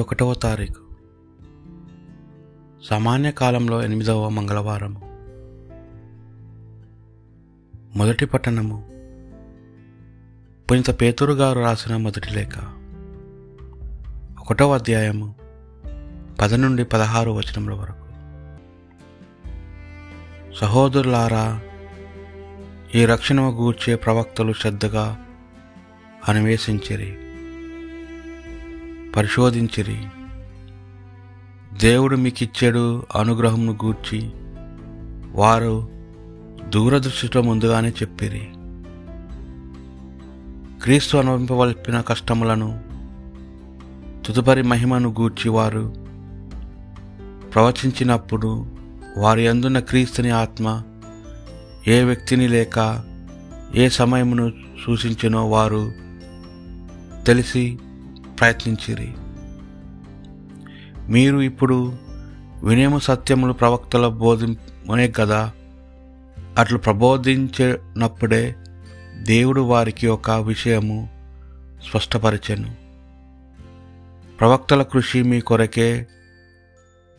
[0.00, 0.82] ఒకటవ తారీఖు.
[2.90, 5.00] సామాన్య కాలంలో ఎనిమిదవ మంగళవారము
[7.98, 8.88] మొదటి పట్టణము.
[10.70, 12.58] పునిత పేతురు గారు రాసిన మొదటి లేఖ.
[14.40, 15.34] ఒకటవ అధ్యాయము
[16.40, 18.08] పది నుండి పదహారు వచనముల వరకు.
[20.60, 21.60] సహోదరులారా
[22.94, 25.26] ఈ రక్షణ గూర్చే ప్రవక్తలు శ్రద్ధగా
[26.28, 27.27] అన్వేషించిరి
[29.18, 30.00] పరిశోధించిరి.
[31.78, 34.30] దేవుడు మీకిచ్చాడు అనుగ్రహంను గూర్చి
[35.32, 35.88] వారు
[36.68, 38.48] దూరదృష్టితో ముందుగానే చెప్పిరి.
[40.82, 42.80] క్రీస్తు అనుభవింపవలపిన కష్టములను
[44.26, 45.94] తుదుపరి మహిమను గూర్చి వారు
[47.54, 48.66] ప్రవచించినప్పుడు
[49.16, 50.82] వారి అందున్న క్రీస్తుని ఆత్మ
[51.88, 53.04] ఏ వ్యక్తిని లేక
[53.74, 54.52] ఏ సమయమును
[54.86, 55.92] సూచించినో వారు
[57.26, 57.78] తెలిసి
[58.40, 59.14] ప్రయత్నించిరి.
[61.12, 61.92] మీరు ఇప్పుడు
[62.64, 65.52] వినేము సత్యములు ప్రవక్తల బోధించే కదా
[66.58, 68.54] అట్లు ప్రబోధించినప్పుడే
[69.22, 71.08] దేవుడు వారికి ఒక విషయము
[71.90, 72.76] స్పష్టపరిచెను.
[74.40, 76.06] ప్రవక్తల కృషి మీ కొరకే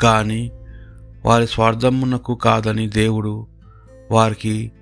[0.00, 0.52] కానీ
[1.24, 3.46] వారి స్వార్థమునకు కాదని దేవుడు
[4.10, 4.72] వారికి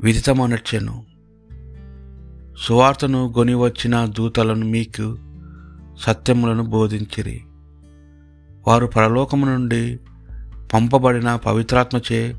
[0.00, 1.04] విదితమనర్చెను.
[2.58, 5.18] సువార్తను గొని వచ్చిన దూతలను మీకు
[5.98, 7.42] సత్యములను బోధించిరి.
[8.66, 10.00] వారు పరలోకము నుండి
[10.74, 12.34] పంపబడిన పవిత్రాత్మచే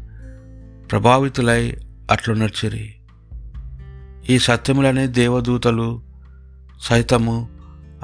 [0.91, 1.77] ప్రభావితులై
[2.11, 2.95] అట్లు నడిచిరి.
[4.29, 6.01] ఈ సత్యములనే దేవదూతలు
[6.81, 7.49] సైతము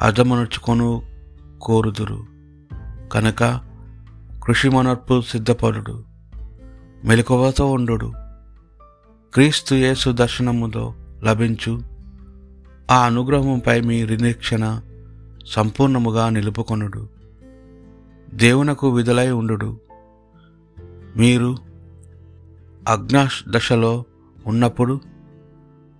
[0.01, 1.03] అర్థమనుచుకొను
[1.61, 2.23] కోరుదురు.
[3.11, 3.59] కనుక
[4.43, 6.03] కృషి మనర్పు సిద్ధపరుడు
[7.05, 8.13] మెలకువతో ఉండు
[9.33, 11.81] క్రీస్తు యేసు దర్శనముతో లభించు.
[12.91, 14.81] ఆ అనుగ్రహంపై మీ నిరీక్షణ
[15.45, 17.09] సంపూర్ణముగా నిలుపుకొనుడు.
[18.33, 19.79] దేవునకు విధులై ఉండు
[21.17, 21.57] మీరు
[22.87, 24.03] అజ్ఞా దశలో
[24.47, 25.01] ఉన్నప్పుడు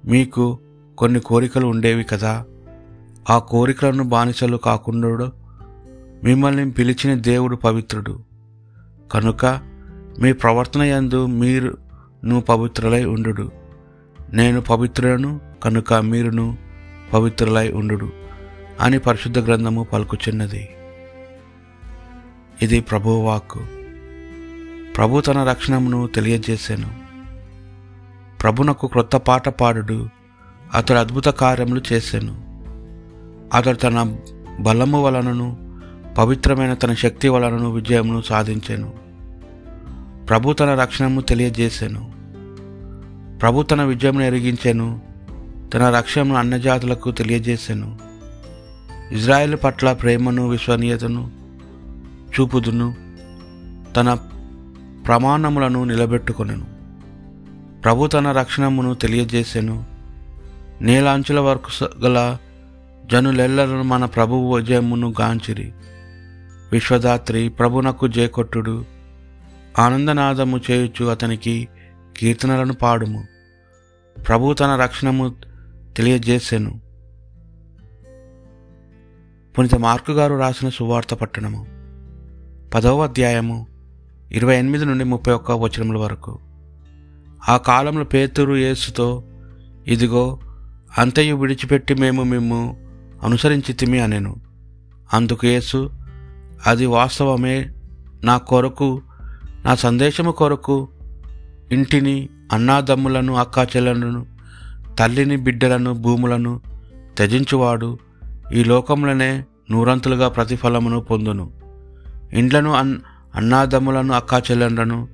[0.06, 0.60] మీకు
[0.98, 2.46] కొన్ని కోరికలు ఉండేవి కదా.
[3.30, 5.32] ఆ కోరికలను బానిసలు కాకుండా
[6.24, 8.20] మిమ్మల్ని పిలిచిన దేవుడు పవిత్రుడు.
[9.12, 9.46] కనుక
[10.20, 11.78] మీ ప్రవర్తన యందు మీరు
[12.26, 13.52] నువ్వు పవిత్రులై ఉండు
[14.34, 16.58] నేను పవిత్రులను కనుక మీరును
[17.14, 18.23] పవిత్రులై ఉండు
[18.80, 20.70] అని పరిశుద్ధ గ్రంథము పలుకుచున్నది.
[22.62, 23.60] ఇది ప్రభువాక్కు
[24.98, 26.90] ప్రభు తన రక్షణమును తెలియజేశాను
[28.42, 30.10] ప్రభునకు క్రొత్త పాట పాడుడు
[30.74, 32.34] అతడు అద్భుత కార్యములు చేశాను
[33.58, 34.18] అతడు తన
[34.60, 35.74] బలము వలనను
[36.18, 38.94] పవిత్రమైన తన శక్తి వలనను విజయమును సాధించాను.
[40.26, 42.14] ప్రభు తన రక్షణము తెలియజేశాను
[43.40, 45.02] ప్రభు తన విజయమును ఎరిగించాను
[45.74, 48.13] తన రక్షణను అన్నజాతులకు తెలియజేశాను
[49.12, 51.32] ఇజ్రాయెల్ పట్ల ప్రేమను విశ్వనీయతను
[52.40, 52.96] చూపుదును.
[53.96, 54.14] తన
[55.08, 56.66] ప్రమాణములను నిలబెట్టుకొనెను.
[57.82, 59.86] ప్రభు తన రక్షణమును తెలియజేసెను.
[60.82, 62.38] నేలాంచుల వరకు గల
[63.12, 65.74] జనులెల్లరూ మన ప్రభువు విజయమును గాంచిరి.
[66.72, 68.86] విశ్వదాత్రి ప్రభునకు జయకొట్టుడు.
[69.80, 71.68] ఆనందనాదము చేయుచు అతనికి
[72.18, 73.26] కీర్తనలను పాడుము.
[74.28, 75.36] ప్రభు తన రక్షణము
[75.98, 76.83] తెలియజేసెను.
[79.58, 81.66] పునిత మార్కు గారు రాసిన సువార్త పట్టణము
[82.74, 83.68] పదవ అధ్యాయము
[84.32, 86.40] ఇరవై ఎనిమిది నుండి ముప్పై ఒక్క వచనముల వరకు.
[87.50, 89.24] ఆ కాలంలో పేతురు యేసుతో
[89.88, 90.40] ఇదిగో
[90.98, 92.78] అంతయు విడిచిపెట్టి మేము మేము
[93.24, 94.36] అనుసరించి తిమి అనెను.
[95.14, 95.92] అందుకు యేసు
[96.68, 97.70] అది వాస్తవమే
[98.24, 99.02] నా కొరకు
[99.66, 100.88] నా సందేశము కొరకు
[101.72, 104.26] ఇంటిని అన్నాదమ్ములను అక్కాచెల్లెలను
[105.00, 106.62] తల్లిని బిడ్డలను భూములను
[107.18, 107.98] త్యజించువాడు
[108.54, 111.52] ఈ లోకంలోనే నూరంతులుగా ప్రతిఫలమును పొందును.
[112.34, 112.96] ఇండ్లను అన్
[113.36, 115.08] అన్నాదమ్ములను అక్కాచెల్లెండ్లను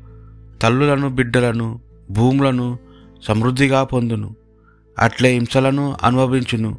[0.62, 1.80] తల్లులను బిడ్డలను
[2.12, 2.80] భూములను
[3.28, 4.36] సమృద్ధిగా పొందును.
[5.00, 6.78] అట్లే హింసలను అనుభవించును.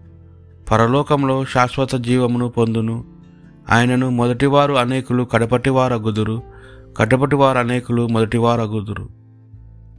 [0.70, 3.04] పరలోకంలో శాశ్వత జీవమును పొందును.
[3.70, 6.42] ఆయనను మొదటివారు అనేకులు కడపటివారగుదురు
[6.96, 9.08] కడపటివారు అనేకులు మొదటివారగుదురు.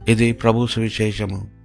[0.08, 1.61] ఇది ప్రభు సువిశేషము.